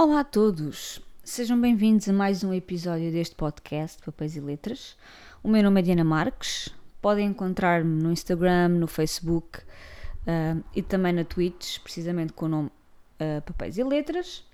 Olá 0.00 0.20
a 0.20 0.24
todos, 0.24 1.00
sejam 1.24 1.60
bem-vindos 1.60 2.08
a 2.08 2.12
mais 2.12 2.44
um 2.44 2.54
episódio 2.54 3.10
deste 3.10 3.34
podcast 3.34 4.00
Papéis 4.00 4.36
e 4.36 4.40
Letras. 4.40 4.96
O 5.42 5.48
meu 5.48 5.60
nome 5.60 5.80
é 5.80 5.82
Diana 5.82 6.04
Marques, 6.04 6.68
podem 7.02 7.26
encontrar-me 7.26 8.00
no 8.00 8.12
Instagram, 8.12 8.68
no 8.68 8.86
Facebook 8.86 9.58
uh, 9.58 10.62
e 10.72 10.82
também 10.82 11.12
na 11.12 11.24
Twitch, 11.24 11.80
precisamente 11.80 12.32
com 12.32 12.46
o 12.46 12.48
nome 12.48 12.68
uh, 12.68 13.42
Papéis 13.42 13.76
e 13.76 13.82
Letras. 13.82 14.46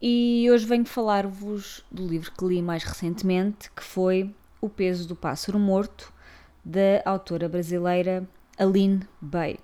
E 0.00 0.48
hoje 0.50 0.64
venho 0.64 0.86
falar-vos 0.86 1.84
do 1.92 2.06
livro 2.06 2.32
que 2.32 2.46
li 2.46 2.62
mais 2.62 2.82
recentemente, 2.82 3.70
que 3.70 3.82
foi 3.82 4.34
O 4.58 4.70
Peso 4.70 5.06
do 5.06 5.14
Pássaro 5.14 5.58
Morto, 5.58 6.10
da 6.64 7.02
autora 7.04 7.46
brasileira 7.46 8.26
Aline 8.58 9.02
Bay. 9.20 9.58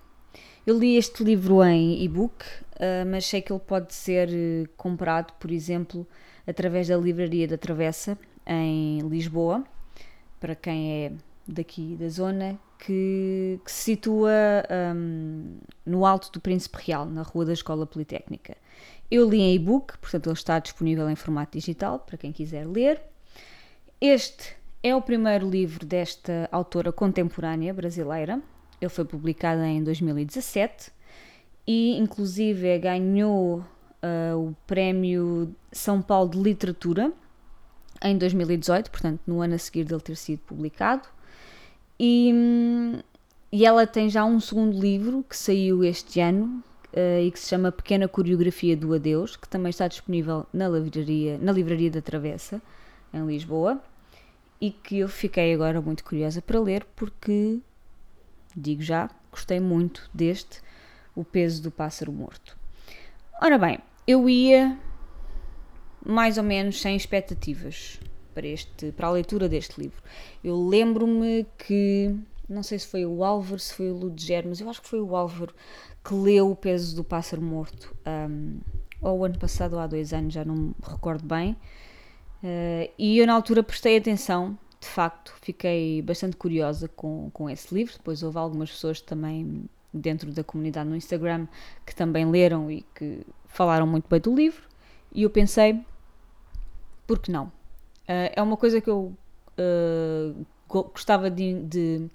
Eu 0.67 0.79
li 0.79 0.97
este 0.97 1.25
livro 1.25 1.65
em 1.65 2.05
e-book, 2.05 2.45
uh, 2.83 3.07
mas 3.07 3.27
sei 3.27 3.41
que 3.41 3.53
ele 3.53 3.61
pode 3.61 3.95
ser 3.95 4.29
uh, 4.29 4.69
comprado, 4.77 5.33
por 5.35 5.51
exemplo, 5.51 6.07
através 6.47 6.89
da 6.89 6.97
Livraria 6.97 7.47
da 7.47 7.57
Travessa, 7.57 8.19
em 8.45 8.99
Lisboa, 9.09 9.65
para 10.41 10.57
quem 10.57 11.05
é 11.05 11.13
daqui 11.47 11.97
da 11.97 12.09
zona, 12.09 12.59
que, 12.79 13.61
que 13.65 13.71
se 13.71 13.93
situa 13.93 14.33
um, 14.95 15.59
no 15.87 16.05
Alto 16.05 16.33
do 16.33 16.41
Príncipe 16.41 16.79
Real, 16.85 17.07
na 17.07 17.23
Rua 17.23 17.45
da 17.45 17.53
Escola 17.53 17.87
Politécnica. 17.87 18.57
Eu 19.09 19.29
li 19.29 19.41
em 19.41 19.55
e-book, 19.55 19.97
portanto 19.99 20.27
ele 20.27 20.35
está 20.35 20.59
disponível 20.59 21.09
em 21.09 21.15
formato 21.15 21.57
digital 21.57 22.01
para 22.01 22.17
quem 22.17 22.33
quiser 22.33 22.67
ler. 22.67 23.01
Este 24.01 24.57
é 24.83 24.97
o 24.97 25.01
primeiro 25.01 25.49
livro 25.49 25.87
desta 25.87 26.49
autora 26.51 26.93
contemporânea 26.93 27.73
brasileira, 27.73 28.43
ele 28.81 28.89
foi 28.89 29.05
publicado 29.05 29.63
em 29.63 29.83
2017 29.85 30.91
e, 31.67 31.97
inclusive, 31.97 32.79
ganhou 32.79 33.59
uh, 34.03 34.37
o 34.37 34.57
Prémio 34.67 35.55
São 35.71 36.03
Paulo 36.03 36.31
de 36.31 36.39
Literatura 36.39 37.13
em 38.03 38.19
2018, 38.19 38.91
portanto, 38.91 39.21
no 39.27 39.41
ano 39.41 39.55
a 39.55 39.59
seguir 39.59 39.85
dele 39.85 40.01
ter 40.01 40.17
sido 40.17 40.41
publicado. 40.41 41.09
E, 41.99 42.33
e 43.51 43.65
ela 43.65 43.87
tem 43.87 44.09
já 44.11 44.25
um 44.25 44.41
segundo 44.41 44.79
livro 44.79 45.25
que 45.29 45.37
saiu 45.37 45.85
este 45.85 46.21
ano 46.21 46.63
uh, 46.93 47.21
e 47.23 47.31
que 47.31 47.39
se 47.39 47.49
chama 47.49 47.71
Pequena 47.71 48.09
Coreografia 48.09 48.77
do 48.77 48.93
Adeus, 48.93 49.37
que 49.37 49.49
também 49.49 49.71
está 49.71 49.87
disponível 49.87 50.47
na 50.53 50.69
livraria, 50.69 51.39
na 51.39 51.53
livraria 51.53 51.91
da 51.91 52.03
Travessa, 52.03 52.61
em 53.15 53.25
Lisboa, 53.25 53.81
e 54.61 54.71
que 54.71 54.99
eu 54.99 55.09
fiquei 55.09 55.55
agora 55.55 55.81
muito 55.81 56.03
curiosa 56.05 56.41
para 56.43 56.59
ler 56.59 56.85
porque 56.97 57.61
digo 58.57 58.83
já, 58.83 59.11
gostei 59.31 59.61
muito 59.61 60.11
deste, 60.13 60.61
O 61.15 61.25
Peso 61.25 61.63
do 61.63 61.71
Pássaro 61.71 62.13
Morto. 62.13 62.57
Ora 63.41 63.59
bem, 63.59 63.79
eu 64.07 64.29
ia 64.29 64.79
mais 66.05 66.39
ou 66.39 66.45
menos 66.45 66.81
sem 66.81 66.97
expectativas 66.97 68.01
para, 68.35 68.47
este, 68.47 68.93
para 68.93 69.09
a 69.09 69.11
leitura 69.11 69.49
deste 69.49 69.81
livro. 69.81 70.03
Eu 70.43 70.69
lembro-me 70.69 71.47
que, 71.59 72.15
não 72.49 72.63
sei 72.63 72.79
se 72.79 72.87
foi 72.87 73.05
o 73.05 73.25
Álvaro, 73.25 73.59
se 73.59 73.75
foi 73.75 73.91
o 73.91 73.97
Ludger, 73.97 74.45
mas 74.47 74.61
eu 74.61 74.69
acho 74.69 74.83
que 74.83 74.89
foi 74.89 75.01
o 75.01 75.15
Álvaro 75.15 75.55
que 76.05 76.15
leu 76.15 76.51
O 76.51 76.57
Peso 76.57 76.97
do 76.97 77.05
Pássaro 77.05 77.43
Morto, 77.43 77.95
um, 78.07 78.59
ou 79.01 79.19
o 79.19 79.25
ano 79.25 79.39
passado 79.39 79.75
ou 79.75 79.81
há 79.81 79.87
dois 79.87 80.13
anos, 80.13 80.35
já 80.35 80.45
não 80.45 80.55
me 80.55 80.75
recordo 80.83 81.25
bem. 81.25 81.57
Uh, 82.43 82.91
e 82.99 83.19
eu 83.19 83.27
na 83.27 83.35
altura 83.35 83.63
prestei 83.63 83.97
atenção 83.97 84.59
de 84.81 84.89
facto, 84.89 85.33
fiquei 85.41 86.03
bastante 86.03 86.37
curiosa 86.37 86.89
com, 86.89 87.31
com 87.33 87.49
esse 87.49 87.73
livro. 87.73 87.95
Depois 87.97 88.23
houve 88.23 88.37
algumas 88.37 88.69
pessoas 88.71 89.01
também 89.01 89.65
dentro 89.93 90.33
da 90.33 90.43
comunidade 90.43 90.89
no 90.89 90.97
Instagram 90.97 91.47
que 91.87 91.95
também 91.95 92.25
leram 92.31 92.71
e 92.71 92.85
que 92.95 93.27
falaram 93.47 93.87
muito 93.87 94.09
bem 94.09 94.21
do 94.21 94.35
livro. 94.35 94.63
E 95.15 95.23
eu 95.23 95.31
pensei, 95.31 95.81
por 97.07 97.19
que 97.19 97.31
não? 97.31 97.47
Uh, 97.47 98.33
é 98.35 98.43
uma 98.43 98.57
coisa 98.57 98.81
que 98.81 98.89
eu 98.89 99.15
uh, 99.59 100.47
gostava 100.67 101.31
de, 101.31 101.63
de, 101.63 102.11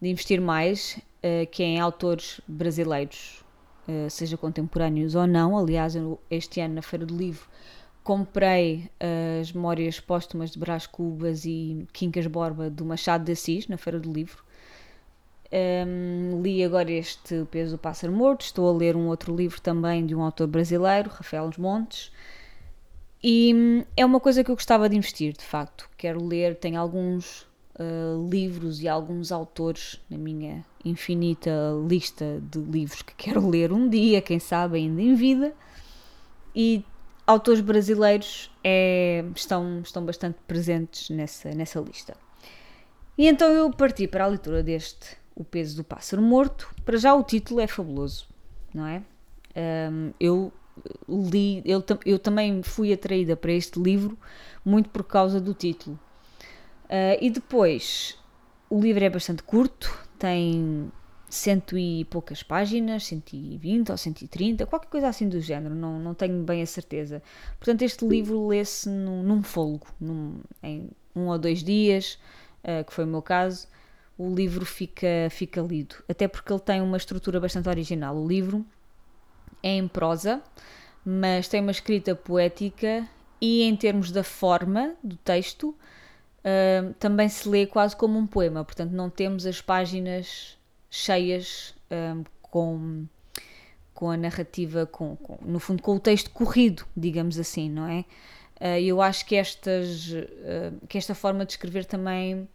de, 0.00 0.08
investir 0.08 0.40
mais, 0.40 0.98
uh, 1.18 1.46
que 1.50 1.62
é 1.62 1.66
em 1.66 1.80
autores 1.80 2.40
brasileiros, 2.46 3.44
seja 4.10 4.36
contemporâneos 4.36 5.14
ou 5.14 5.28
não. 5.28 5.56
Aliás, 5.56 5.94
este 6.28 6.60
ano 6.60 6.74
na 6.74 6.82
Feira 6.82 7.06
do 7.06 7.16
Livro 7.16 7.46
comprei 8.02 8.90
as 9.40 9.52
memórias 9.52 10.00
póstumas 10.00 10.50
de 10.50 10.58
Brás 10.58 10.88
Cubas 10.88 11.44
e 11.44 11.86
Quincas 11.92 12.26
Borba 12.26 12.68
do 12.68 12.84
Machado 12.84 13.24
de 13.24 13.30
Assis 13.30 13.68
na 13.68 13.76
Feira 13.76 14.00
do 14.00 14.12
Livro. 14.12 14.42
Um, 15.52 16.42
li 16.42 16.64
agora 16.64 16.90
este 16.90 17.46
Peso 17.50 17.76
do 17.76 17.78
Pássaro 17.78 18.12
Morto, 18.12 18.42
estou 18.42 18.68
a 18.68 18.76
ler 18.76 18.96
um 18.96 19.06
outro 19.06 19.34
livro 19.34 19.60
também 19.60 20.04
de 20.04 20.14
um 20.14 20.22
autor 20.22 20.48
brasileiro, 20.48 21.08
Rafael 21.10 21.50
Montes, 21.56 22.10
e 23.22 23.54
hum, 23.54 23.84
é 23.96 24.04
uma 24.04 24.18
coisa 24.18 24.42
que 24.42 24.50
eu 24.50 24.56
gostava 24.56 24.88
de 24.88 24.96
investir, 24.96 25.32
de 25.32 25.44
facto. 25.44 25.88
Quero 25.96 26.24
ler, 26.24 26.56
tenho 26.56 26.80
alguns 26.80 27.42
uh, 27.78 28.28
livros 28.28 28.82
e 28.82 28.88
alguns 28.88 29.30
autores 29.30 30.00
na 30.10 30.18
minha 30.18 30.64
infinita 30.84 31.50
lista 31.88 32.42
de 32.50 32.58
livros 32.58 33.02
que 33.02 33.14
quero 33.14 33.46
ler 33.48 33.72
um 33.72 33.88
dia, 33.88 34.20
quem 34.20 34.38
sabe 34.38 34.78
ainda 34.78 35.00
em 35.00 35.14
vida, 35.14 35.54
e 36.54 36.84
autores 37.26 37.60
brasileiros 37.60 38.50
é, 38.64 39.24
estão, 39.34 39.80
estão 39.80 40.04
bastante 40.04 40.38
presentes 40.46 41.10
nessa, 41.10 41.50
nessa 41.50 41.80
lista. 41.80 42.16
E 43.16 43.26
então 43.28 43.48
eu 43.48 43.70
parti 43.70 44.06
para 44.06 44.24
a 44.24 44.26
leitura 44.26 44.62
deste 44.62 45.16
O 45.36 45.44
Peso 45.44 45.76
do 45.76 45.84
Pássaro 45.84 46.20
Morto. 46.20 46.74
Para 46.84 46.96
já 46.96 47.14
o 47.14 47.22
título 47.22 47.60
é 47.60 47.68
fabuloso, 47.68 48.26
não 48.74 48.86
é? 48.86 49.02
Um, 49.54 50.12
eu 50.18 50.52
li, 51.08 51.62
eu, 51.64 51.84
eu 52.04 52.18
também 52.18 52.62
fui 52.62 52.92
atraída 52.92 53.36
para 53.36 53.52
este 53.52 53.80
livro 53.80 54.18
muito 54.64 54.88
por 54.88 55.04
causa 55.04 55.40
do 55.40 55.54
título. 55.54 55.98
Uh, 56.84 57.18
e 57.20 57.30
depois, 57.30 58.18
o 58.68 58.80
livro 58.80 59.04
é 59.04 59.10
bastante 59.10 59.42
curto, 59.42 59.96
tem 60.18 60.90
cento 61.28 61.76
e 61.76 62.04
poucas 62.06 62.42
páginas, 62.42 63.06
120 63.06 63.90
ou 63.90 63.96
130, 63.96 64.66
qualquer 64.66 64.88
coisa 64.88 65.08
assim 65.08 65.28
do 65.28 65.40
género, 65.40 65.74
não, 65.74 65.98
não 65.98 66.14
tenho 66.14 66.42
bem 66.42 66.62
a 66.62 66.66
certeza. 66.66 67.22
Portanto, 67.58 67.82
este 67.82 68.06
livro 68.06 68.46
lê-se 68.46 68.88
num, 68.88 69.22
num 69.22 69.42
folgo, 69.42 69.86
num, 70.00 70.40
em 70.62 70.88
um 71.14 71.26
ou 71.28 71.38
dois 71.38 71.62
dias, 71.62 72.18
uh, 72.62 72.84
que 72.84 72.92
foi 72.92 73.04
o 73.04 73.08
meu 73.08 73.22
caso, 73.22 73.66
o 74.18 74.34
livro 74.34 74.64
fica, 74.64 75.28
fica 75.30 75.60
lido. 75.60 75.96
Até 76.08 76.26
porque 76.26 76.52
ele 76.52 76.60
tem 76.60 76.80
uma 76.80 76.96
estrutura 76.96 77.38
bastante 77.38 77.68
original. 77.68 78.16
O 78.16 78.26
livro 78.26 78.64
é 79.62 79.70
em 79.76 79.86
prosa, 79.86 80.42
mas 81.04 81.48
tem 81.48 81.60
uma 81.60 81.70
escrita 81.70 82.14
poética 82.14 83.06
e, 83.40 83.62
em 83.62 83.76
termos 83.76 84.10
da 84.10 84.22
forma 84.22 84.94
do 85.02 85.16
texto, 85.16 85.68
uh, 85.68 86.94
também 86.94 87.28
se 87.28 87.48
lê 87.48 87.66
quase 87.66 87.94
como 87.94 88.18
um 88.18 88.26
poema. 88.26 88.64
Portanto, 88.64 88.92
não 88.92 89.10
temos 89.10 89.44
as 89.44 89.60
páginas 89.60 90.56
cheias 90.90 91.74
um, 91.90 92.24
com, 92.42 93.04
com 93.92 94.10
a 94.10 94.16
narrativa, 94.16 94.86
com, 94.86 95.16
com, 95.16 95.38
no 95.44 95.58
fundo 95.58 95.82
com 95.82 95.96
o 95.96 96.00
texto 96.00 96.30
corrido, 96.30 96.86
digamos 96.96 97.38
assim, 97.38 97.68
não 97.68 97.86
é? 97.86 98.04
Uh, 98.58 98.80
eu 98.80 99.02
acho 99.02 99.26
que, 99.26 99.36
estas, 99.36 100.08
uh, 100.10 100.86
que 100.88 100.96
esta 100.96 101.14
forma 101.14 101.44
de 101.44 101.52
escrever 101.52 101.84
também 101.84 102.48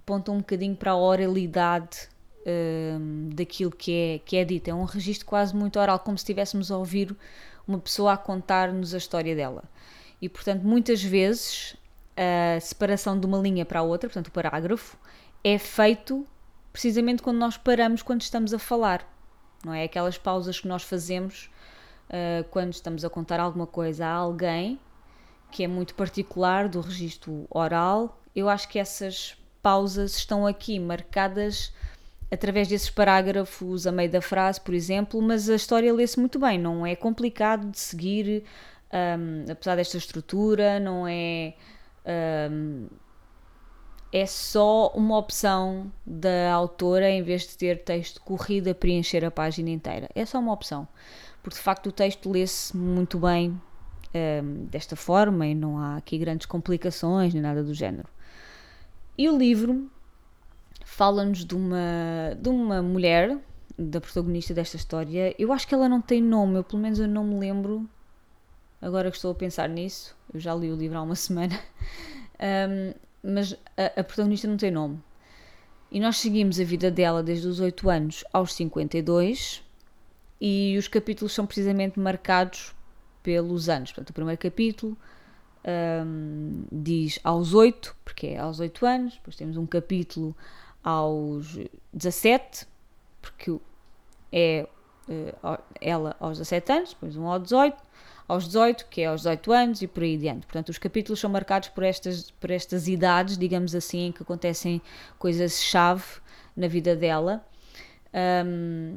aponta 0.00 0.32
um 0.32 0.38
bocadinho 0.38 0.74
para 0.74 0.92
a 0.92 0.96
oralidade 0.96 2.08
uh, 2.40 3.34
daquilo 3.34 3.70
que 3.70 3.92
é, 3.92 4.18
que 4.18 4.36
é 4.36 4.44
dito. 4.44 4.68
É 4.68 4.74
um 4.74 4.84
registro 4.84 5.26
quase 5.26 5.54
muito 5.54 5.78
oral, 5.78 5.98
como 5.98 6.16
se 6.16 6.22
estivéssemos 6.22 6.70
a 6.70 6.78
ouvir 6.78 7.14
uma 7.68 7.78
pessoa 7.78 8.14
a 8.14 8.16
contar-nos 8.16 8.94
a 8.94 8.98
história 8.98 9.36
dela. 9.36 9.64
E, 10.20 10.28
portanto, 10.28 10.62
muitas 10.62 11.02
vezes 11.02 11.76
a 12.16 12.60
separação 12.60 13.18
de 13.18 13.26
uma 13.26 13.38
linha 13.38 13.64
para 13.64 13.80
a 13.80 13.82
outra, 13.82 14.08
portanto, 14.08 14.28
o 14.28 14.32
parágrafo, 14.32 14.96
é 15.42 15.56
feito 15.58 16.26
precisamente 16.72 17.22
quando 17.22 17.38
nós 17.38 17.56
paramos 17.56 18.02
quando 18.02 18.20
estamos 18.20 18.52
a 18.52 18.58
falar, 18.58 19.08
não 19.64 19.72
é? 19.72 19.84
Aquelas 19.84 20.18
pausas 20.18 20.60
que 20.60 20.68
nós 20.68 20.82
fazemos 20.82 21.50
uh, 22.08 22.44
quando 22.50 22.72
estamos 22.72 23.04
a 23.04 23.10
contar 23.10 23.40
alguma 23.40 23.66
coisa 23.66 24.06
a 24.06 24.12
alguém 24.12 24.78
que 25.50 25.64
é 25.64 25.68
muito 25.68 25.94
particular 25.94 26.68
do 26.68 26.80
registro 26.80 27.46
oral. 27.50 28.20
Eu 28.36 28.48
acho 28.48 28.68
que 28.68 28.78
essas 28.78 29.36
pausas 29.62 30.16
estão 30.16 30.46
aqui 30.46 30.78
marcadas 30.78 31.72
através 32.30 32.68
desses 32.68 32.88
parágrafos 32.88 33.86
a 33.86 33.92
meio 33.92 34.10
da 34.10 34.20
frase, 34.20 34.60
por 34.60 34.72
exemplo, 34.72 35.20
mas 35.20 35.50
a 35.50 35.56
história 35.56 35.92
lê-se 35.92 36.18
muito 36.18 36.38
bem, 36.38 36.58
não 36.58 36.86
é 36.86 36.94
complicado 36.94 37.68
de 37.70 37.78
seguir, 37.78 38.44
um, 38.92 39.50
apesar 39.50 39.76
desta 39.76 39.96
estrutura, 39.96 40.78
não 40.78 41.06
é. 41.06 41.54
Um, 42.50 42.86
é 44.12 44.26
só 44.26 44.88
uma 44.88 45.16
opção 45.16 45.92
da 46.04 46.52
autora 46.52 47.08
em 47.08 47.22
vez 47.22 47.42
de 47.42 47.56
ter 47.56 47.84
texto 47.84 48.20
corrido 48.22 48.68
a 48.68 48.74
preencher 48.74 49.24
a 49.24 49.30
página 49.30 49.70
inteira. 49.70 50.08
É 50.16 50.26
só 50.26 50.40
uma 50.40 50.52
opção. 50.52 50.88
Porque 51.42 51.56
de 51.56 51.62
facto 51.62 51.86
o 51.86 51.92
texto 51.92 52.28
lê-se 52.28 52.76
muito 52.76 53.20
bem 53.20 53.60
um, 54.12 54.64
desta 54.64 54.96
forma 54.96 55.46
e 55.46 55.54
não 55.54 55.78
há 55.78 55.96
aqui 55.96 56.18
grandes 56.18 56.46
complicações 56.46 57.32
nem 57.32 57.42
nada 57.42 57.62
do 57.62 57.72
género. 57.72 58.08
E 59.20 59.28
o 59.28 59.36
livro 59.36 59.90
fala-nos 60.82 61.44
de 61.44 61.54
uma, 61.54 62.34
de 62.40 62.48
uma 62.48 62.80
mulher, 62.80 63.38
da 63.78 64.00
protagonista 64.00 64.54
desta 64.54 64.78
história. 64.78 65.34
Eu 65.38 65.52
acho 65.52 65.68
que 65.68 65.74
ela 65.74 65.90
não 65.90 66.00
tem 66.00 66.22
nome, 66.22 66.56
eu 66.56 66.64
pelo 66.64 66.80
menos 66.80 66.98
eu 66.98 67.06
não 67.06 67.22
me 67.22 67.38
lembro 67.38 67.86
agora 68.80 69.10
que 69.10 69.16
estou 69.16 69.32
a 69.32 69.34
pensar 69.34 69.68
nisso, 69.68 70.16
eu 70.32 70.40
já 70.40 70.54
li 70.54 70.72
o 70.72 70.74
livro 70.74 70.96
há 70.96 71.02
uma 71.02 71.14
semana, 71.14 71.60
um, 72.40 72.94
mas 73.22 73.52
a, 73.76 74.00
a, 74.00 74.02
protagonista 74.02 74.48
não 74.48 74.56
tem 74.56 74.70
nome. 74.70 74.98
E 75.90 76.00
nós 76.00 76.16
seguimos 76.16 76.58
a 76.58 76.64
vida 76.64 76.90
dela 76.90 77.22
desde 77.22 77.46
os 77.46 77.60
8 77.60 77.90
anos 77.90 78.24
aos 78.32 78.54
52 78.54 79.62
e 80.40 80.76
os 80.78 80.88
capítulos 80.88 81.34
são 81.34 81.44
precisamente 81.44 82.00
marcados 82.00 82.74
pelos 83.22 83.68
anos. 83.68 83.92
Portanto, 83.92 84.08
o 84.08 84.14
primeiro 84.14 84.40
capítulo 84.40 84.96
um, 85.64 86.64
diz 86.70 87.18
aos 87.22 87.54
8, 87.54 87.96
porque 88.04 88.28
é 88.28 88.38
aos 88.38 88.60
8 88.60 88.86
anos, 88.86 89.14
depois 89.14 89.36
temos 89.36 89.56
um 89.56 89.66
capítulo 89.66 90.34
aos 90.82 91.58
17, 91.92 92.66
porque 93.20 93.58
é 94.32 94.66
uh, 95.08 95.58
ela 95.80 96.16
aos 96.18 96.38
17 96.38 96.72
anos, 96.72 96.90
depois 96.90 97.16
um 97.16 97.26
aos 97.26 97.42
18, 97.42 97.76
aos 98.28 98.44
18, 98.46 98.86
que 98.88 99.00
é 99.02 99.06
aos 99.06 99.22
18 99.22 99.52
anos 99.52 99.82
e 99.82 99.86
por 99.86 100.02
aí 100.02 100.14
adiante. 100.16 100.46
Portanto, 100.46 100.68
os 100.68 100.78
capítulos 100.78 101.18
são 101.18 101.28
marcados 101.28 101.68
por 101.68 101.82
estas, 101.82 102.30
por 102.30 102.50
estas 102.50 102.86
idades, 102.86 103.36
digamos 103.36 103.74
assim, 103.74 104.06
em 104.06 104.12
que 104.12 104.22
acontecem 104.22 104.80
coisas-chave 105.18 106.04
na 106.56 106.68
vida 106.68 106.94
dela. 106.94 107.44
Um, 108.46 108.96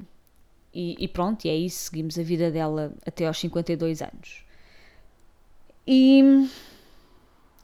e, 0.74 0.96
e, 1.00 1.08
pronto, 1.08 1.46
e 1.46 1.50
é 1.50 1.56
isso, 1.56 1.86
seguimos 1.86 2.18
a 2.18 2.24
vida 2.24 2.50
dela 2.50 2.94
até 3.06 3.28
aos 3.28 3.40
52 3.40 4.02
anos. 4.02 4.44
E 5.86 6.48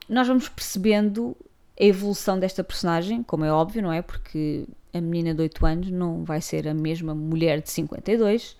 nós 0.08 0.28
vamos 0.28 0.50
percebendo 0.50 1.36
a 1.80 1.84
evolução 1.84 2.38
desta 2.38 2.64
personagem, 2.64 3.24
como 3.24 3.46
é 3.46 3.52
óbvio, 3.52 3.82
não 3.82 3.92
é? 3.92 4.02
Porque 4.02 4.66
a 4.94 5.00
menina 5.00 5.34
de 5.34 5.42
8 5.42 5.66
anos 5.66 5.92
não 5.92 6.24
vai 6.26 6.42
ser 6.42 6.68
a 6.68 6.74
mesma 6.74 7.16
mulher 7.16 7.62
de 7.62 7.70
52. 7.70 8.58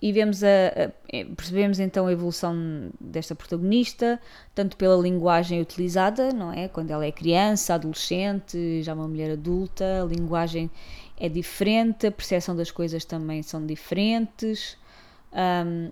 E 0.00 0.12
vemos 0.12 0.44
a, 0.44 0.48
a, 0.48 0.90
é, 1.10 1.24
percebemos 1.24 1.80
então 1.80 2.06
a 2.06 2.12
evolução 2.12 2.90
desta 3.00 3.34
protagonista, 3.34 4.20
tanto 4.54 4.76
pela 4.76 4.94
linguagem 5.00 5.60
utilizada, 5.60 6.32
não 6.32 6.52
é? 6.52 6.68
Quando 6.68 6.90
ela 6.90 7.04
é 7.04 7.10
criança, 7.10 7.74
adolescente, 7.74 8.82
já 8.82 8.92
uma 8.92 9.08
mulher 9.08 9.32
adulta, 9.32 10.02
a 10.02 10.04
linguagem 10.04 10.70
é 11.18 11.30
diferente, 11.30 12.06
a 12.06 12.12
percepção 12.12 12.54
das 12.54 12.70
coisas 12.70 13.06
também 13.06 13.42
são 13.42 13.64
diferentes. 13.64 14.76
Um, 15.32 15.90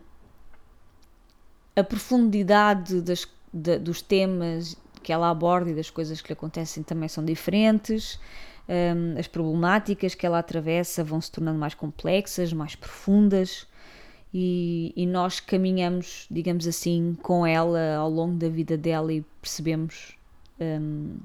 a 1.77 1.83
profundidade 1.83 3.01
das, 3.01 3.27
de, 3.53 3.79
dos 3.79 4.01
temas 4.01 4.77
que 5.03 5.13
ela 5.13 5.31
aborda 5.31 5.71
e 5.71 5.75
das 5.75 5.91
coisas 5.91 6.21
que 6.21 6.29
lhe 6.29 6.33
acontecem 6.33 6.83
também 6.83 7.09
são 7.09 7.25
diferentes. 7.25 8.19
Um, 8.67 9.19
as 9.19 9.27
problemáticas 9.27 10.15
que 10.15 10.25
ela 10.25 10.39
atravessa 10.39 11.05
vão 11.05 11.21
se 11.21 11.31
tornando 11.31 11.59
mais 11.59 11.75
complexas, 11.75 12.53
mais 12.53 12.75
profundas. 12.75 13.67
E, 14.33 14.93
e, 14.97 15.07
nós 15.07 15.39
caminhamos, 15.39 16.27
digamos 16.29 16.67
assim, 16.67 17.17
com 17.23 17.47
ela 17.47 17.97
ao 17.97 18.11
longo 18.11 18.35
da 18.35 18.49
vida 18.49 18.77
dela 18.77 19.13
e 19.13 19.25
percebemos 19.41 20.17
um, 20.59 21.19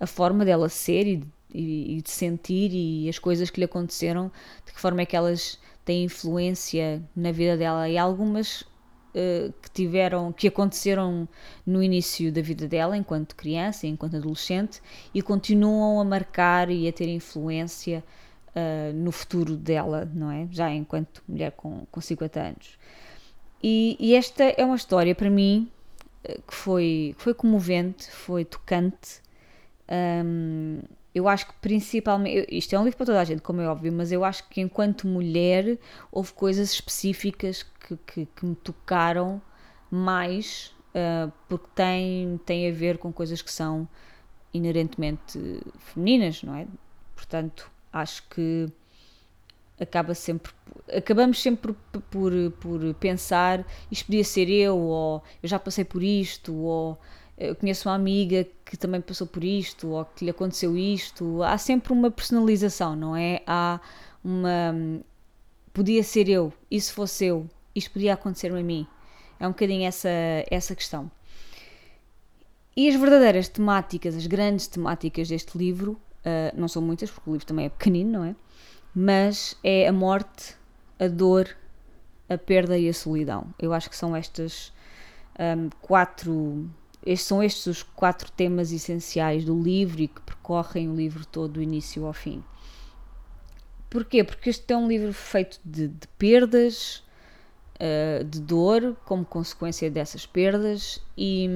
a 0.00 0.06
forma 0.06 0.42
dela 0.42 0.70
ser 0.70 1.06
e, 1.06 1.22
e, 1.52 1.98
e, 1.98 2.02
de 2.02 2.10
sentir 2.10 2.70
e 2.72 3.10
as 3.10 3.18
coisas 3.18 3.50
que 3.50 3.60
lhe 3.60 3.66
aconteceram, 3.66 4.32
de 4.64 4.72
que 4.72 4.80
forma 4.80 5.02
é 5.02 5.06
que 5.06 5.16
elas 5.16 5.58
têm 5.84 6.04
influência 6.04 7.02
na 7.14 7.30
vida 7.30 7.58
dela. 7.58 7.88
E 7.90 7.98
algumas 7.98 8.64
uh, 9.14 9.52
que 9.62 9.70
tiveram, 9.70 10.32
que 10.32 10.48
aconteceram 10.48 11.28
no 11.66 11.82
início 11.82 12.32
da 12.32 12.42
vida 12.42 12.66
dela, 12.66 12.96
enquanto 12.96 13.36
criança, 13.36 13.86
enquanto 13.86 14.16
adolescente, 14.16 14.82
e 15.14 15.22
continuam 15.22 16.00
a 16.00 16.04
marcar 16.04 16.70
e 16.70 16.88
a 16.88 16.92
ter 16.92 17.08
influência 17.08 18.04
uh, 18.50 18.92
no 18.94 19.12
futuro 19.12 19.56
dela, 19.56 20.10
não 20.12 20.30
é? 20.30 20.48
Já 20.50 20.70
enquanto 20.70 21.22
mulher 21.28 21.52
com, 21.52 21.86
com 21.90 22.00
50 22.00 22.40
anos. 22.40 22.78
E, 23.62 23.96
e 23.98 24.14
esta 24.14 24.44
é 24.44 24.64
uma 24.64 24.76
história 24.76 25.14
para 25.14 25.30
mim 25.30 25.70
eh, 26.22 26.38
que 26.46 26.54
foi, 26.54 27.14
foi 27.16 27.32
comovente, 27.32 28.10
foi 28.10 28.44
tocante. 28.44 29.22
Um, 29.90 30.80
eu 31.14 31.28
acho 31.28 31.46
que 31.46 31.54
principalmente, 31.60 32.46
isto 32.50 32.74
é 32.74 32.78
um 32.78 32.84
livro 32.84 32.96
para 32.96 33.06
toda 33.06 33.20
a 33.20 33.24
gente, 33.24 33.40
como 33.40 33.60
é 33.60 33.68
óbvio, 33.68 33.92
mas 33.92 34.10
eu 34.10 34.24
acho 34.24 34.48
que 34.48 34.60
enquanto 34.60 35.06
mulher 35.06 35.78
houve 36.10 36.32
coisas 36.32 36.72
específicas 36.72 37.62
que, 37.62 37.96
que, 38.06 38.26
que 38.26 38.44
me 38.44 38.56
tocaram 38.56 39.40
mais, 39.90 40.74
uh, 40.90 41.30
porque 41.48 41.68
tem, 41.74 42.40
tem 42.44 42.68
a 42.68 42.72
ver 42.72 42.98
com 42.98 43.12
coisas 43.12 43.40
que 43.40 43.52
são 43.52 43.88
inerentemente 44.52 45.38
femininas, 45.78 46.42
não 46.42 46.56
é? 46.56 46.66
Portanto, 47.14 47.70
acho 47.92 48.24
que 48.28 48.68
acaba 49.80 50.14
sempre 50.14 50.52
acabamos 50.96 51.40
sempre 51.40 51.74
por, 51.90 52.02
por, 52.02 52.32
por 52.60 52.94
pensar 52.94 53.66
isto 53.90 54.06
podia 54.06 54.22
ser 54.22 54.48
eu 54.48 54.78
ou 54.78 55.22
eu 55.42 55.48
já 55.48 55.58
passei 55.58 55.84
por 55.84 56.02
isto 56.02 56.54
ou 56.54 56.98
eu 57.36 57.56
conheço 57.56 57.88
uma 57.88 57.94
amiga 57.94 58.46
que 58.64 58.76
também 58.76 59.00
passou 59.00 59.26
por 59.26 59.42
isto 59.42 59.88
ou 59.88 60.04
que 60.04 60.24
lhe 60.24 60.30
aconteceu 60.30 60.76
isto. 60.76 61.42
Há 61.42 61.58
sempre 61.58 61.92
uma 61.92 62.10
personalização, 62.10 62.94
não 62.94 63.16
é? 63.16 63.42
Há 63.46 63.80
uma. 64.22 65.02
Podia 65.72 66.04
ser 66.04 66.28
eu, 66.28 66.52
se 66.70 66.92
fosse 66.92 67.26
eu, 67.26 67.48
isto 67.74 67.90
podia 67.90 68.14
acontecer 68.14 68.52
a 68.52 68.62
mim. 68.62 68.86
É 69.40 69.46
um 69.46 69.50
bocadinho 69.50 69.84
essa, 69.84 70.08
essa 70.48 70.74
questão. 70.76 71.10
E 72.76 72.88
as 72.88 72.94
verdadeiras 72.94 73.48
temáticas, 73.48 74.14
as 74.14 74.26
grandes 74.26 74.68
temáticas 74.68 75.28
deste 75.28 75.58
livro, 75.58 75.92
uh, 75.92 76.56
não 76.56 76.68
são 76.68 76.80
muitas, 76.80 77.10
porque 77.10 77.28
o 77.28 77.32
livro 77.32 77.46
também 77.46 77.66
é 77.66 77.68
pequenino, 77.68 78.12
não 78.12 78.24
é? 78.24 78.36
Mas 78.94 79.56
é 79.64 79.88
a 79.88 79.92
morte, 79.92 80.54
a 81.00 81.08
dor, 81.08 81.48
a 82.28 82.38
perda 82.38 82.78
e 82.78 82.88
a 82.88 82.94
solidão. 82.94 83.52
Eu 83.58 83.72
acho 83.72 83.90
que 83.90 83.96
são 83.96 84.14
estas 84.14 84.72
um, 85.38 85.68
quatro 85.80 86.70
estes 87.04 87.28
são 87.28 87.42
estes 87.42 87.66
os 87.66 87.82
quatro 87.82 88.30
temas 88.32 88.72
essenciais 88.72 89.44
do 89.44 89.60
livro 89.60 90.00
e 90.00 90.08
que 90.08 90.20
percorrem 90.22 90.88
o 90.88 90.94
livro 90.94 91.26
todo 91.26 91.54
do 91.54 91.62
início 91.62 92.06
ao 92.06 92.12
fim. 92.12 92.42
Porquê? 93.90 94.24
Porque 94.24 94.50
este 94.50 94.72
é 94.72 94.76
um 94.76 94.88
livro 94.88 95.12
feito 95.12 95.60
de, 95.64 95.86
de 95.86 96.08
perdas, 96.18 97.04
uh, 97.76 98.24
de 98.24 98.40
dor, 98.40 98.96
como 99.04 99.24
consequência 99.24 99.90
dessas 99.90 100.26
perdas, 100.26 101.00
e, 101.16 101.48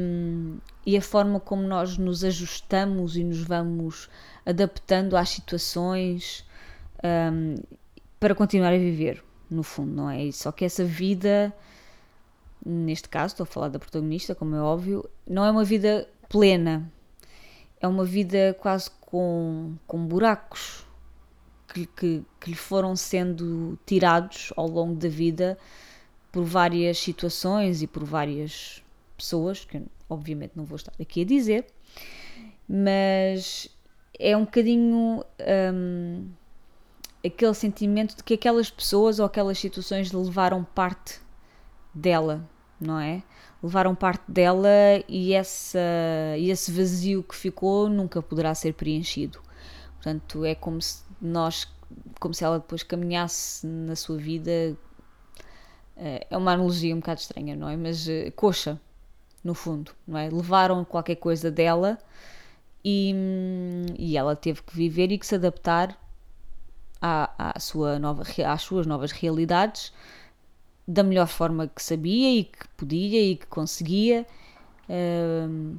e 0.86 0.96
a 0.96 1.02
forma 1.02 1.40
como 1.40 1.62
nós 1.62 1.96
nos 1.96 2.22
ajustamos 2.22 3.16
e 3.16 3.24
nos 3.24 3.40
vamos 3.42 4.08
adaptando 4.44 5.16
às 5.16 5.30
situações 5.30 6.44
um, 7.02 7.56
para 8.20 8.34
continuar 8.34 8.72
a 8.72 8.78
viver, 8.78 9.22
no 9.50 9.62
fundo, 9.62 9.92
não 9.92 10.10
é? 10.10 10.30
Só 10.30 10.52
que 10.52 10.64
essa 10.64 10.84
vida 10.84 11.52
neste 12.64 13.08
caso 13.08 13.32
estou 13.32 13.44
a 13.44 13.46
falar 13.46 13.68
da 13.68 13.78
protagonista, 13.78 14.34
como 14.34 14.54
é 14.54 14.60
óbvio, 14.60 15.08
não 15.26 15.44
é 15.44 15.50
uma 15.50 15.64
vida 15.64 16.08
plena, 16.28 16.90
é 17.80 17.86
uma 17.86 18.04
vida 18.04 18.56
quase 18.60 18.90
com, 19.00 19.74
com 19.86 20.06
buracos 20.06 20.86
que, 21.72 21.86
que, 21.86 22.24
que 22.40 22.50
lhe 22.50 22.56
foram 22.56 22.96
sendo 22.96 23.78
tirados 23.86 24.52
ao 24.56 24.66
longo 24.66 24.94
da 24.94 25.08
vida 25.08 25.58
por 26.32 26.44
várias 26.44 26.98
situações 26.98 27.82
e 27.82 27.86
por 27.86 28.04
várias 28.04 28.82
pessoas, 29.16 29.64
que 29.64 29.82
obviamente 30.08 30.52
não 30.54 30.64
vou 30.64 30.76
estar 30.76 30.92
aqui 31.00 31.22
a 31.22 31.24
dizer, 31.24 31.66
mas 32.68 33.68
é 34.18 34.36
um 34.36 34.44
bocadinho 34.44 35.24
hum, 35.74 36.28
aquele 37.24 37.54
sentimento 37.54 38.16
de 38.16 38.22
que 38.22 38.34
aquelas 38.34 38.70
pessoas 38.70 39.18
ou 39.18 39.26
aquelas 39.26 39.58
situações 39.58 40.12
levaram 40.12 40.64
parte 40.64 41.20
dela, 41.94 42.48
não 42.80 42.98
é? 42.98 43.22
Levaram 43.62 43.94
parte 43.94 44.22
dela 44.28 44.68
e, 45.08 45.32
essa, 45.32 45.78
e 46.38 46.50
esse 46.50 46.70
vazio 46.70 47.22
que 47.22 47.34
ficou 47.34 47.88
nunca 47.88 48.22
poderá 48.22 48.54
ser 48.54 48.74
preenchido. 48.74 49.40
Portanto, 49.96 50.44
é 50.44 50.54
como 50.54 50.80
se 50.80 51.02
nós, 51.20 51.66
como 52.20 52.32
se 52.32 52.44
ela 52.44 52.60
depois 52.60 52.82
caminhasse 52.82 53.66
na 53.66 53.96
sua 53.96 54.16
vida. 54.16 54.76
Eh, 55.96 56.26
é 56.30 56.36
uma 56.36 56.52
analogia 56.52 56.94
um 56.94 57.00
bocado 57.00 57.20
estranha, 57.20 57.56
não 57.56 57.68
é? 57.68 57.76
Mas 57.76 58.08
eh, 58.08 58.30
coxa, 58.30 58.80
no 59.42 59.54
fundo, 59.54 59.92
não 60.06 60.18
é? 60.18 60.30
Levaram 60.30 60.84
qualquer 60.84 61.16
coisa 61.16 61.50
dela 61.50 61.98
e, 62.84 63.12
e 63.98 64.16
ela 64.16 64.36
teve 64.36 64.62
que 64.62 64.74
viver 64.76 65.10
e 65.10 65.18
que 65.18 65.26
se 65.26 65.34
adaptar 65.34 65.98
à, 67.00 67.54
à 67.56 67.60
sua 67.60 67.98
nova, 67.98 68.22
às 68.46 68.62
suas 68.62 68.86
novas 68.86 69.10
realidades 69.12 69.92
da 70.88 71.02
melhor 71.02 71.28
forma 71.28 71.68
que 71.68 71.82
sabia 71.82 72.40
e 72.40 72.44
que 72.44 72.66
podia 72.68 73.22
e 73.22 73.36
que 73.36 73.46
conseguia 73.46 74.26
uh, 74.88 75.76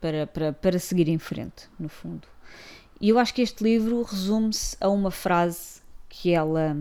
para, 0.00 0.26
para, 0.26 0.52
para 0.52 0.78
seguir 0.80 1.08
em 1.08 1.18
frente, 1.18 1.68
no 1.78 1.88
fundo. 1.88 2.26
E 3.00 3.08
eu 3.08 3.20
acho 3.20 3.32
que 3.32 3.40
este 3.40 3.62
livro 3.62 4.02
resume-se 4.02 4.76
a 4.80 4.88
uma 4.88 5.12
frase 5.12 5.80
que 6.08 6.32
ela, 6.32 6.76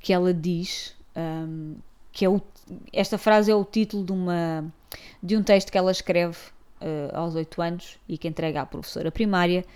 que 0.00 0.12
ela 0.12 0.32
diz, 0.32 0.96
um, 1.14 1.76
que 2.10 2.24
é 2.24 2.30
o, 2.30 2.40
esta 2.92 3.18
frase 3.18 3.50
é 3.50 3.54
o 3.54 3.64
título 3.64 4.02
de, 4.02 4.12
uma, 4.12 4.72
de 5.22 5.36
um 5.36 5.42
texto 5.42 5.70
que 5.70 5.76
ela 5.76 5.90
escreve 5.90 6.38
uh, 6.80 7.14
aos 7.14 7.34
oito 7.34 7.60
anos 7.60 7.98
e 8.08 8.16
que 8.16 8.26
entrega 8.26 8.62
à 8.62 8.66
professora 8.66 9.12
primária. 9.12 9.66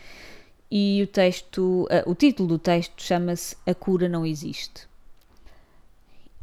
E 0.70 1.02
o 1.02 1.06
texto, 1.06 1.84
uh, 1.84 2.10
o 2.10 2.14
título 2.14 2.48
do 2.48 2.58
texto 2.58 3.02
chama-se 3.02 3.56
A 3.66 3.75
Cura 3.75 4.08
Não 4.08 4.25
Existe. 4.25 4.86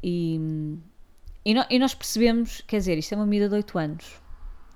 E 0.03 0.39
e, 1.45 1.53
no, 1.53 1.65
e, 1.69 1.77
nós 1.77 1.93
percebemos, 1.93 2.61
quer 2.61 2.77
dizer, 2.77 2.97
isto 2.97 3.13
é 3.13 3.17
uma 3.17 3.25
medida 3.25 3.49
de 3.49 3.55
8 3.55 3.77
anos 3.77 4.21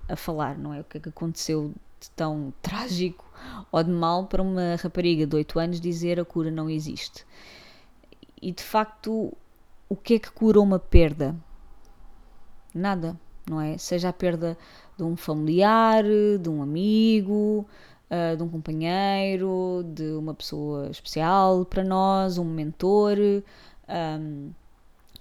a 0.10 0.16
falar, 0.18 0.58
não 0.58 0.74
é? 0.74 0.82
O 0.82 0.84
que 0.84 0.98
é 0.98 1.00
que 1.00 1.10
aconteceu 1.10 1.74
de 2.00 2.10
tão 2.12 2.54
trágico 2.62 3.26
ou 3.72 3.84
de 3.84 3.90
mal 3.90 4.26
para 4.28 4.42
uma 4.42 4.76
rapariga 4.76 5.26
de 5.26 5.36
8 5.36 5.60
anos 5.60 5.82
dizer 5.82 6.20
a 6.20 6.26
cura 6.26 6.52
não 6.52 6.70
existe. 6.70 7.26
E 8.42 8.52
de 8.52 8.62
facto, 8.62 9.34
o 9.88 9.96
que 9.96 10.16
é 10.16 10.20
que 10.20 10.30
cura 10.30 10.60
uma 10.60 10.78
perda? 10.78 11.36
Nada, 12.74 13.18
não 13.50 13.62
é? 13.62 13.78
Seja 13.78 14.10
a 14.10 14.14
perda 14.14 14.58
de 14.98 15.04
um 15.04 15.16
familiar, 15.16 16.04
de 16.04 16.50
um 16.50 16.62
amigo, 16.62 17.66
uh, 18.12 18.36
de 18.36 18.44
um 18.44 18.50
companheiro, 18.50 19.86
de 19.94 20.12
uma 20.12 20.34
pessoa 20.34 20.90
especial 20.90 21.66
para 21.66 21.84
nós, 21.84 22.38
um 22.38 22.44
mentor, 22.44 23.18
um, 23.88 24.52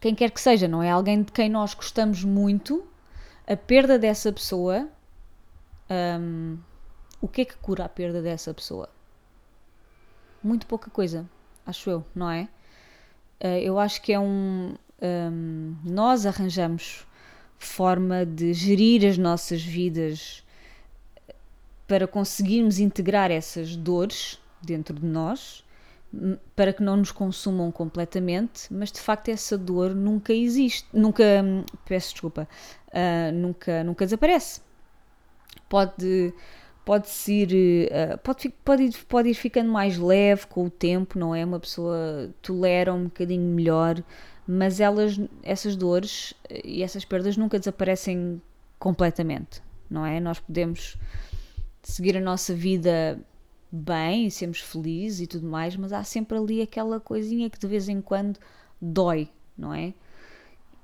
quem 0.01 0.15
quer 0.15 0.31
que 0.31 0.41
seja, 0.41 0.69
não 0.69 0.83
é? 0.83 0.91
Alguém 0.91 1.23
de 1.23 1.33
quem 1.33 1.49
nós 1.49 1.75
gostamos 1.75 2.23
muito, 2.25 2.87
a 3.47 3.57
perda 3.57 3.99
dessa 3.99 4.33
pessoa, 4.33 4.89
um, 6.21 6.59
o 7.21 7.29
que 7.29 7.43
é 7.43 7.45
que 7.45 7.57
cura 7.57 7.85
a 7.85 7.89
perda 7.89 8.21
dessa 8.21 8.53
pessoa? 8.53 8.89
Muito 10.43 10.67
pouca 10.67 10.91
coisa, 10.91 11.29
acho 11.65 11.89
eu, 11.91 12.05
não 12.15 12.31
é? 12.31 12.49
Uh, 13.43 13.59
eu 13.63 13.79
acho 13.79 14.01
que 14.03 14.13
é 14.13 14.19
um. 14.19 14.75
um 15.03 15.77
nós 15.85 16.27
arranjamos 16.27 17.07
forma 17.59 18.25
de 18.27 18.53
gerir 18.53 19.09
as 19.09 19.17
nossas 19.17 19.63
vidas 19.63 20.45
para 21.87 22.07
conseguirmos 22.07 22.79
integrar 22.79 23.31
essas 23.31 23.77
dores 23.77 24.41
dentro 24.61 24.99
de 24.99 25.07
nós, 25.07 25.65
para 26.55 26.73
que 26.73 26.83
não 26.83 26.97
nos 26.97 27.13
consumam 27.13 27.71
completamente, 27.71 28.73
mas 28.73 28.91
de 28.91 29.01
facto 29.01 29.29
essa 29.29 29.57
dor 29.57 29.95
nunca 29.95 30.33
existe, 30.33 30.89
nunca, 30.93 31.25
peço 31.85 32.13
desculpa, 32.13 32.49
uh, 32.89 33.33
nunca, 33.33 33.85
nunca 33.85 34.05
desaparece. 34.05 34.61
Pode, 35.69 36.33
pode 36.85 37.09
ir, 37.29 37.89
uh, 37.91 38.19
pode, 38.19 38.49
pode, 38.65 38.83
ir, 38.85 39.05
pode 39.09 39.29
ir 39.31 39.35
ficando 39.35 39.71
mais 39.71 39.99
leve 39.99 40.47
com 40.47 40.67
o 40.67 40.71
tempo, 40.71 41.19
não 41.19 41.35
é? 41.35 41.45
Uma 41.45 41.61
pessoa 41.61 42.31
tolera 42.43 42.95
um 42.95 43.05
bocadinho 43.05 43.43
melhor, 43.55 44.03
mas 44.47 44.81
elas, 44.81 45.21
essas 45.43 45.77
dores 45.77 46.35
e 46.65 46.83
essas 46.83 47.05
perdas 47.05 47.37
nunca 47.37 47.59
desaparecem 47.59 48.41
completamente, 48.79 49.63
não 49.91 50.07
é? 50.07 50.21
Nós 50.21 50.39
podemos 50.39 50.97
seguir 51.83 52.17
a 52.17 52.21
nossa 52.21 52.55
vida 52.55 53.21
bem 53.71 54.31
sermos 54.31 54.61
felizes 54.61 55.21
e 55.21 55.27
tudo 55.27 55.47
mais, 55.47 55.77
mas 55.77 55.93
há 55.93 56.05
sempre 56.05 56.39
ali 56.39 56.63
aquela 56.63 57.01
coisinha 57.01 57.51
que 57.51 57.59
de 57.59 57.67
vez 57.67 57.89
em 57.89 58.01
quando 58.01 58.39
dói, 58.81 59.29
não 59.57 59.75
é? 59.75 59.93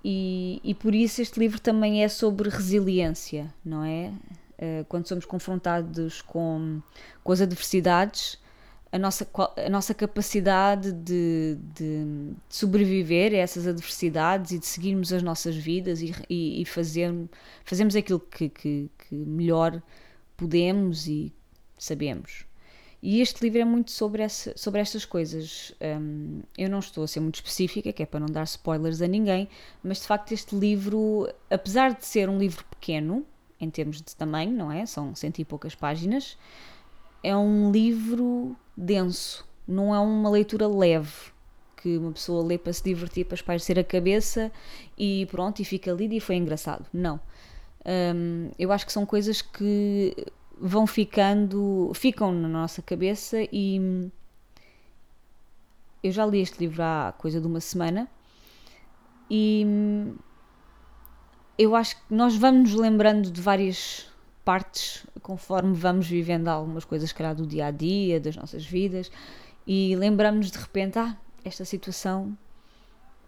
E, 0.05 0.61
e 0.65 0.75
por 0.75 0.95
isso 0.95 1.23
este 1.23 1.39
livro 1.39 1.61
também 1.61 2.03
é 2.03 2.09
sobre 2.09 2.49
resiliência, 2.49 3.53
não 3.65 3.85
é? 3.85 4.13
Uh, 4.59 4.85
quando 4.89 5.07
somos 5.07 5.25
confrontados 5.25 6.21
com, 6.23 6.81
com 7.23 7.33
as 7.33 7.41
adversidades, 7.41 8.39
a 8.93 8.99
nossa, 8.99 9.27
a 9.57 9.71
nossa 9.71 9.95
capacidade 9.95 10.93
de, 10.93 11.57
de, 11.75 12.05
de, 12.05 12.37
sobreviver 12.49 13.33
a 13.33 13.39
essas 13.39 13.67
adversidades 13.67 14.53
e 14.53 14.59
de 14.59 14.67
seguirmos 14.67 15.13
as 15.13 15.23
nossas 15.23 15.57
vidas 15.57 16.03
e, 16.03 16.15
e, 16.29 16.61
e 16.61 16.65
fazer, 16.67 17.11
fazermos 17.65 17.97
aquilo 17.97 18.21
que, 18.21 18.51
que, 18.51 18.91
que 18.99 19.15
melhor 19.15 19.83
podemos 20.37 21.07
e 21.07 21.33
sabemos. 21.79 22.45
E 23.03 23.21
este 23.21 23.43
livro 23.43 23.61
é 23.61 23.65
muito 23.65 23.91
sobre, 23.91 24.23
essa, 24.23 24.53
sobre 24.57 24.81
estas 24.81 25.05
coisas. 25.05 25.75
Um, 25.81 26.41
eu 26.57 26.71
não 26.71 26.79
estou 26.79 27.03
a 27.03 27.09
ser 27.09 27.19
muito 27.19 27.35
específica, 27.35 27.93
que 27.93 28.03
é 28.03 28.07
para 28.07 28.21
não 28.21 28.29
dar 28.29 28.45
spoilers 28.45 29.03
a 29.03 29.09
ninguém, 29.09 29.49
mas 29.83 30.01
de 30.01 30.07
facto 30.07 30.31
este 30.31 30.55
livro, 30.55 31.29
apesar 31.51 31.95
de 31.95 32.07
ser 32.07 32.29
um 32.29 32.39
livro 32.39 32.65
pequeno, 32.67 33.27
em 33.59 33.69
termos 33.69 33.97
de 33.97 34.15
tamanho, 34.15 34.53
não 34.53 34.71
é? 34.71 34.87
São 34.87 35.15
cento 35.17 35.41
e 35.41 35.45
poucas 35.45 35.75
páginas, 35.75 36.39
é 37.25 37.37
um 37.37 37.73
livro 37.73 38.57
denso, 38.77 39.45
não 39.67 39.93
é 39.93 39.99
uma 39.99 40.31
leitura 40.31 40.69
leve, 40.69 41.33
que 41.77 41.99
uma 41.99 42.13
pessoa 42.13 42.45
lê 42.45 42.57
para 42.57 42.73
se 42.73 42.85
divertir, 42.85 43.25
para 43.25 43.35
espairecer 43.35 43.79
a 43.81 43.85
cabeça 43.85 44.53
e 44.97 45.27
pronto, 45.27 45.61
e 45.61 45.65
fica 45.65 45.91
lido 45.91 46.15
e 46.15 46.21
foi 46.21 46.37
engraçado. 46.37 46.87
Não. 46.93 47.21
Um, 47.85 48.51
eu 48.57 48.71
acho 48.71 48.87
que 48.87 48.93
são 48.93 49.05
coisas 49.05 49.43
que 49.43 50.15
vão 50.65 50.87
ficando, 50.87 51.91
ficam 51.93 52.33
na 52.33 52.47
nossa 52.47 52.81
cabeça 52.81 53.39
e 53.53 54.09
eu 56.01 56.13
já 56.13 56.25
li 56.25 56.41
este 56.41 56.61
livro 56.61 56.81
há 56.81 57.13
coisa 57.19 57.41
de 57.41 57.47
uma 57.49 57.59
semana 57.59 58.09
e 59.29 59.67
eu 61.59 61.75
acho 61.75 61.97
que 61.97 62.15
nós 62.15 62.37
vamos 62.37 62.71
nos 62.71 62.81
lembrando 62.81 63.29
de 63.29 63.41
várias 63.41 64.09
partes 64.45 65.05
conforme 65.21 65.75
vamos 65.75 66.07
vivendo 66.07 66.47
algumas 66.47 66.85
coisas, 66.85 67.13
calhar, 67.13 67.35
do 67.35 67.45
dia 67.47 67.67
a 67.67 67.71
dia, 67.73 68.21
das 68.21 68.37
nossas 68.37 68.65
vidas, 68.65 69.11
e 69.67 69.97
lembramos 69.97 70.51
de 70.51 70.59
repente, 70.59 70.99
ah, 70.99 71.17
esta 71.45 71.65
situação 71.65 72.37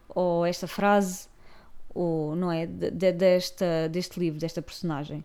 ou 0.09 0.47
esta 0.47 0.69
frase 0.69 1.29
ou 1.93 2.37
não 2.37 2.51
é 2.51 2.67
de, 2.67 2.91
de, 2.91 3.13
desta 3.13 3.89
deste 3.89 4.19
livro 4.19 4.39
desta 4.39 4.61
personagem 4.61 5.25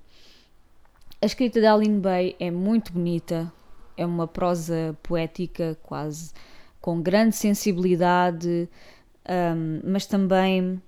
a 1.22 1.26
escrita 1.26 1.60
de 1.60 1.66
Aline 1.66 2.00
Bay 2.00 2.36
é 2.40 2.50
muito 2.50 2.94
bonita 2.94 3.52
é 3.98 4.06
uma 4.06 4.28
prosa 4.28 4.98
poética 5.04 5.78
quase 5.84 6.32
com 6.80 7.02
grande 7.02 7.36
sensibilidade 7.36 8.70
um, 9.30 9.82
mas 9.84 10.06
também 10.06 10.82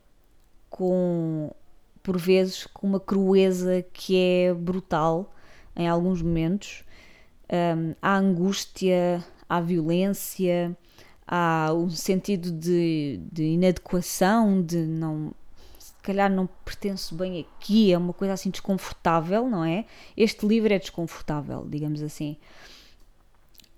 com 0.70 1.52
por 2.02 2.18
vezes 2.18 2.66
com 2.66 2.88
uma 2.88 3.00
crueza 3.00 3.86
que 3.94 4.18
é 4.18 4.54
brutal 4.54 5.36
em 5.76 5.88
alguns 5.88 6.22
momentos. 6.22 6.84
Um, 7.52 7.94
há 8.02 8.16
angústia 8.16 9.24
há 9.50 9.60
violência 9.60 10.76
há 11.28 11.74
um 11.74 11.90
sentido 11.90 12.52
de, 12.52 13.20
de 13.32 13.44
inadequação 13.44 14.62
de 14.62 14.78
não 14.78 15.34
calhar 16.02 16.30
não 16.32 16.48
pertenço 16.66 17.16
bem 17.16 17.42
aqui, 17.42 17.94
é 17.94 17.98
uma 17.98 18.14
coisa 18.14 18.34
assim 18.34 18.50
desconfortável, 18.50 19.48
não 19.50 19.64
é? 19.64 19.86
Este 20.16 20.46
livro 20.46 20.74
é 20.74 20.80
desconfortável, 20.80 21.66
digamos 21.70 22.02
assim. 22.02 22.38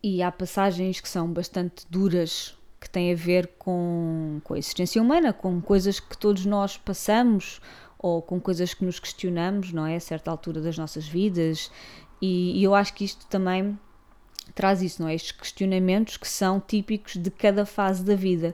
E 0.02 0.22
há 0.22 0.32
passagens 0.32 1.00
que 1.00 1.08
são 1.08 1.32
bastante 1.32 1.86
duras, 1.90 2.58
que 2.80 2.90
têm 2.90 3.14
a 3.14 3.16
ver 3.16 3.54
com, 3.58 4.42
com 4.44 4.54
a 4.54 4.58
existência 4.58 5.02
humana, 5.02 5.32
com 5.32 5.62
coisas 5.62 6.00
que 6.00 6.18
todos 6.18 6.46
nós 6.46 6.78
passamos 6.78 7.62
ou 7.98 8.22
com 8.22 8.40
coisas 8.42 8.74
que 8.74 8.84
nos 8.84 9.00
questionamos, 9.00 9.72
não 9.72 9.86
é? 9.86 9.96
A 9.96 10.00
certa 10.00 10.30
altura 10.30 10.60
das 10.60 10.78
nossas 10.78 11.08
vidas. 11.08 11.72
E, 12.22 12.60
e 12.60 12.64
eu 12.64 12.76
acho 12.76 12.94
que 12.94 13.06
isto 13.06 13.26
também 13.28 13.80
traz 14.54 14.82
isso, 14.82 15.02
não 15.02 15.08
é? 15.08 15.16
Estes 15.16 15.32
questionamentos 15.32 16.18
que 16.18 16.28
são 16.28 16.60
típicos 16.60 17.16
de 17.16 17.32
cada 17.32 17.66
fase 17.66 18.04
da 18.04 18.16
vida. 18.16 18.54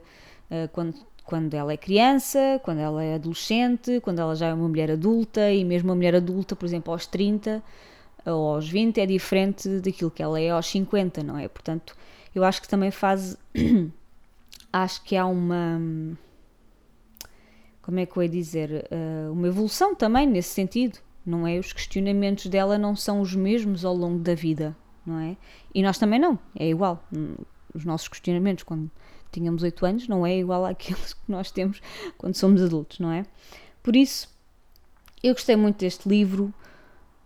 Uh, 0.51 0.67
quando 0.69 0.95
quando 1.29 1.53
ela 1.53 1.71
é 1.71 1.77
criança, 1.77 2.59
quando 2.63 2.79
ela 2.79 3.03
é 3.03 3.13
adolescente, 3.13 3.99
quando 4.01 4.17
ela 4.17 4.35
já 4.35 4.47
é 4.47 4.53
uma 4.53 4.67
mulher 4.67 4.89
adulta 4.89 5.51
e 5.51 5.63
mesmo 5.63 5.89
uma 5.89 5.95
mulher 5.95 6.15
adulta, 6.15 6.55
por 6.55 6.65
exemplo, 6.65 6.91
aos 6.91 7.05
30 7.05 7.61
ou 8.25 8.55
aos 8.55 8.67
20 8.67 8.99
é 8.99 9.05
diferente 9.05 9.79
daquilo 9.79 10.09
que 10.09 10.23
ela 10.23 10.41
é 10.41 10.49
aos 10.49 10.65
50, 10.65 11.21
não 11.21 11.37
é? 11.37 11.47
Portanto, 11.47 11.95
eu 12.33 12.43
acho 12.43 12.59
que 12.59 12.67
também 12.67 12.89
faz. 12.89 13.37
acho 14.73 15.03
que 15.03 15.15
há 15.15 15.27
uma. 15.27 15.79
Como 17.83 17.99
é 17.99 18.07
que 18.07 18.17
eu 18.17 18.23
ia 18.23 18.29
dizer? 18.29 18.87
Uh, 18.91 19.31
uma 19.31 19.49
evolução 19.49 19.93
também 19.93 20.25
nesse 20.25 20.49
sentido, 20.49 20.97
não 21.23 21.45
é? 21.45 21.59
Os 21.59 21.71
questionamentos 21.71 22.47
dela 22.47 22.75
não 22.75 22.95
são 22.95 23.21
os 23.21 23.35
mesmos 23.35 23.85
ao 23.85 23.93
longo 23.95 24.17
da 24.17 24.33
vida, 24.33 24.75
não 25.05 25.19
é? 25.19 25.37
E 25.75 25.83
nós 25.83 25.99
também 25.99 26.19
não, 26.19 26.39
é 26.55 26.67
igual. 26.67 27.07
Os 27.71 27.85
nossos 27.85 28.07
questionamentos, 28.07 28.63
quando 28.63 28.89
tínhamos 29.31 29.63
8 29.63 29.85
anos 29.85 30.07
não 30.07 30.25
é 30.25 30.37
igual 30.37 30.65
àqueles 30.65 31.13
que 31.13 31.21
nós 31.27 31.51
temos 31.51 31.81
quando 32.17 32.35
somos 32.35 32.61
adultos, 32.61 32.99
não 32.99 33.11
é? 33.11 33.25
Por 33.81 33.95
isso, 33.95 34.29
eu 35.23 35.33
gostei 35.33 35.55
muito 35.55 35.79
deste 35.79 36.07
livro, 36.07 36.53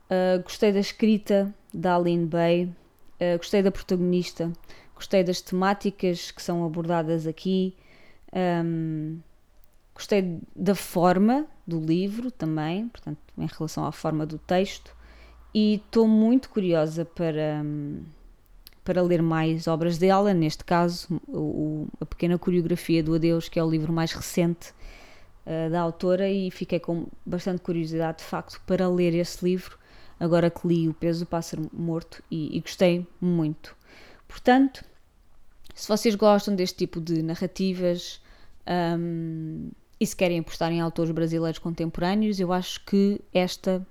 uh, 0.09 0.41
gostei 0.43 0.71
da 0.71 0.79
escrita 0.79 1.53
da 1.73 1.95
Aline 1.95 2.25
Bay, 2.25 2.65
uh, 2.65 3.37
gostei 3.37 3.61
da 3.61 3.71
protagonista, 3.71 4.51
gostei 4.95 5.23
das 5.23 5.41
temáticas 5.41 6.31
que 6.31 6.41
são 6.41 6.65
abordadas 6.65 7.27
aqui, 7.27 7.75
um, 8.33 9.19
gostei 9.93 10.39
da 10.55 10.73
forma 10.73 11.45
do 11.65 11.79
livro 11.79 12.31
também, 12.31 12.87
portanto, 12.89 13.19
em 13.37 13.47
relação 13.47 13.85
à 13.85 13.91
forma 13.91 14.25
do 14.25 14.37
texto, 14.37 14.95
e 15.53 15.75
estou 15.75 16.07
muito 16.07 16.49
curiosa 16.49 17.05
para. 17.05 17.61
Um, 17.63 18.01
para 18.83 19.01
ler 19.01 19.21
mais 19.21 19.67
obras 19.67 19.97
dela, 19.97 20.33
neste 20.33 20.63
caso 20.63 21.21
o, 21.27 21.87
a 22.01 22.05
pequena 22.05 22.37
coreografia 22.37 23.01
do 23.01 23.15
Adeus, 23.15 23.47
que 23.47 23.59
é 23.59 23.63
o 23.63 23.69
livro 23.69 23.93
mais 23.93 24.11
recente 24.11 24.71
uh, 25.45 25.69
da 25.71 25.79
autora, 25.79 26.29
e 26.29 26.51
fiquei 26.51 26.79
com 26.79 27.07
bastante 27.25 27.61
curiosidade 27.61 28.17
de 28.19 28.23
facto 28.25 28.61
para 28.65 28.89
ler 28.89 29.13
esse 29.13 29.43
livro, 29.43 29.77
agora 30.19 30.49
que 30.49 30.67
li 30.67 30.89
O 30.89 30.93
Peso 30.93 31.25
do 31.25 31.27
Pássaro 31.27 31.69
Morto, 31.71 32.21
e, 32.29 32.57
e 32.57 32.59
gostei 32.59 33.07
muito. 33.21 33.75
Portanto, 34.27 34.83
se 35.73 35.87
vocês 35.87 36.15
gostam 36.15 36.55
deste 36.55 36.77
tipo 36.77 36.99
de 36.99 37.23
narrativas 37.23 38.21
um, 38.97 39.71
E 39.99 40.05
se 40.05 40.15
querem 40.15 40.39
apostar 40.39 40.71
em 40.71 40.81
autores 40.81 41.11
brasileiros 41.11 41.59
contemporâneos, 41.59 42.39
eu 42.39 42.51
acho 42.51 42.83
que 42.85 43.21
esta 43.33 43.85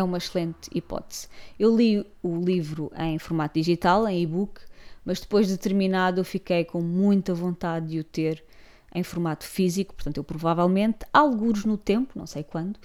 é 0.00 0.04
uma 0.04 0.18
excelente 0.18 0.68
hipótese. 0.74 1.28
Eu 1.58 1.76
li 1.76 2.04
o 2.22 2.40
livro 2.40 2.90
em 2.96 3.18
formato 3.18 3.54
digital, 3.54 4.08
em 4.08 4.22
e-book, 4.22 4.60
mas 5.04 5.20
depois 5.20 5.48
de 5.48 5.56
terminado 5.56 6.20
eu 6.20 6.24
fiquei 6.24 6.64
com 6.64 6.80
muita 6.80 7.34
vontade 7.34 7.88
de 7.88 7.98
o 8.00 8.04
ter 8.04 8.44
em 8.94 9.02
formato 9.02 9.44
físico, 9.44 9.94
portanto 9.94 10.16
eu 10.16 10.24
provavelmente, 10.24 10.98
alguns 11.12 11.64
no 11.64 11.76
tempo, 11.76 12.18
não 12.18 12.26
sei 12.26 12.42
quando, 12.42 12.78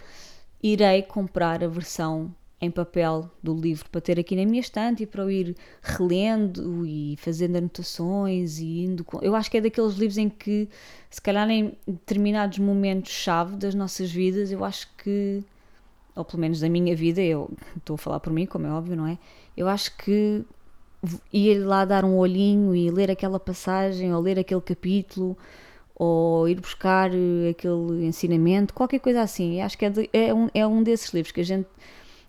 irei 0.61 1.01
comprar 1.01 1.63
a 1.63 1.67
versão 1.67 2.33
em 2.61 2.71
papel 2.71 3.29
do 3.43 3.53
livro 3.53 3.89
para 3.89 4.01
ter 4.01 4.19
aqui 4.19 4.35
na 4.35 4.45
minha 4.45 4.61
estante 4.61 5.03
e 5.03 5.05
para 5.05 5.23
eu 5.23 5.31
ir 5.31 5.55
relendo 5.81 6.85
e 6.85 7.15
fazendo 7.17 7.57
anotações 7.57 8.59
e 8.59 8.83
indo 8.83 9.03
com... 9.03 9.19
eu 9.21 9.35
acho 9.35 9.51
que 9.51 9.57
é 9.57 9.61
daqueles 9.61 9.95
livros 9.95 10.17
em 10.17 10.29
que 10.29 10.69
se 11.09 11.21
calhar 11.21 11.49
em 11.49 11.77
determinados 11.87 12.57
momentos 12.59 13.11
chave 13.11 13.57
das 13.57 13.75
nossas 13.75 14.09
vidas 14.09 14.51
eu 14.51 14.63
acho 14.63 14.87
que 14.97 15.43
ou 16.15 16.23
pelo 16.23 16.39
menos 16.39 16.59
da 16.59 16.69
minha 16.69 16.95
vida 16.95 17.21
eu 17.21 17.49
estou 17.75 17.95
a 17.95 17.97
falar 17.97 18.19
por 18.19 18.31
mim 18.31 18.45
como 18.45 18.65
é 18.65 18.71
óbvio 18.71 18.95
não 18.95 19.07
é 19.07 19.17
eu 19.55 19.67
acho 19.67 19.95
que 19.97 20.43
ir 21.31 21.59
lá 21.59 21.85
dar 21.85 22.03
um 22.03 22.17
olhinho 22.17 22.75
e 22.75 22.89
ler 22.89 23.11
aquela 23.11 23.39
passagem 23.39 24.13
ou 24.13 24.21
ler 24.21 24.39
aquele 24.39 24.61
capítulo 24.61 25.37
ou 25.95 26.49
ir 26.49 26.59
buscar 26.59 27.09
aquele 27.49 28.05
ensinamento, 28.05 28.73
qualquer 28.73 28.99
coisa 28.99 29.21
assim. 29.21 29.61
Acho 29.61 29.77
que 29.77 29.85
é, 29.85 29.89
de, 29.89 30.09
é, 30.11 30.33
um, 30.33 30.49
é 30.53 30.67
um 30.67 30.83
desses 30.83 31.13
livros 31.13 31.31
que 31.31 31.39
a 31.39 31.45
gente 31.45 31.67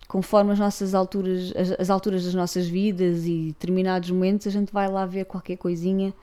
conforme 0.07 0.53
as 0.53 0.59
nossas 0.61 0.95
alturas, 0.95 1.53
as, 1.57 1.81
as, 1.81 1.91
alturas 1.91 2.25
das 2.25 2.35
nossas 2.35 2.69
vidas 2.69 3.27
e 3.27 3.49
determinados 3.49 4.09
momentos, 4.09 4.47
a 4.47 4.51
gente 4.51 4.73
vai 4.73 4.89
lá 4.89 5.05
ver 5.05 5.25
qualquer 5.25 5.57
coisinha 5.57 6.15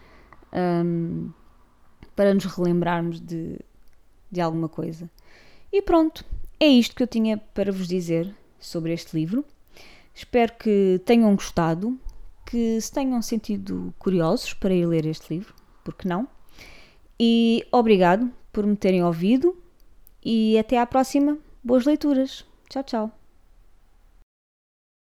um, 0.53 1.29
para 2.15 2.33
nos 2.33 2.45
relembrarmos 2.45 3.19
de, 3.19 3.59
de 4.31 4.39
alguma 4.39 4.69
coisa. 4.69 5.09
E 5.69 5.81
pronto, 5.81 6.23
é 6.63 6.67
isto 6.67 6.95
que 6.95 7.03
eu 7.03 7.07
tinha 7.07 7.37
para 7.37 7.71
vos 7.71 7.87
dizer 7.87 8.33
sobre 8.59 8.93
este 8.93 9.15
livro. 9.15 9.45
Espero 10.15 10.53
que 10.53 11.01
tenham 11.05 11.35
gostado, 11.35 11.99
que 12.45 12.79
se 12.79 12.91
tenham 12.91 13.21
sentido 13.21 13.93
curiosos 13.99 14.53
para 14.53 14.73
ir 14.73 14.85
ler 14.85 15.05
este 15.05 15.33
livro, 15.33 15.53
porque 15.83 16.07
não? 16.07 16.27
E 17.19 17.65
obrigado 17.71 18.31
por 18.51 18.65
me 18.65 18.75
terem 18.75 19.03
ouvido 19.03 19.57
e 20.23 20.57
até 20.57 20.79
à 20.79 20.85
próxima. 20.85 21.37
Boas 21.63 21.85
leituras. 21.85 22.45
Tchau, 22.69 22.83
tchau. 22.83 23.22